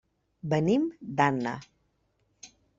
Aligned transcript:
Venim 0.53 0.87
d'Anna. 1.19 1.55